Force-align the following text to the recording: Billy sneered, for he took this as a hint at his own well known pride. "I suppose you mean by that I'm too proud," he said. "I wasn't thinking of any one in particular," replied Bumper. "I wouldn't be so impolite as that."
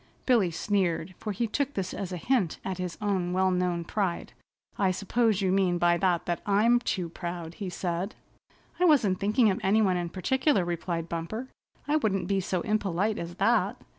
Billy 0.25 0.49
sneered, 0.49 1.13
for 1.19 1.31
he 1.31 1.45
took 1.45 1.75
this 1.75 1.93
as 1.93 2.11
a 2.11 2.17
hint 2.17 2.57
at 2.65 2.79
his 2.79 2.97
own 3.03 3.33
well 3.33 3.51
known 3.51 3.83
pride. 3.83 4.33
"I 4.75 4.89
suppose 4.89 5.43
you 5.43 5.51
mean 5.51 5.77
by 5.77 5.95
that 5.97 6.41
I'm 6.43 6.79
too 6.79 7.07
proud," 7.07 7.53
he 7.53 7.69
said. 7.69 8.15
"I 8.79 8.85
wasn't 8.85 9.19
thinking 9.19 9.51
of 9.51 9.59
any 9.61 9.79
one 9.83 9.97
in 9.97 10.09
particular," 10.09 10.65
replied 10.65 11.07
Bumper. 11.07 11.49
"I 11.87 11.97
wouldn't 11.97 12.25
be 12.27 12.39
so 12.39 12.61
impolite 12.61 13.19
as 13.19 13.35
that." 13.35 13.79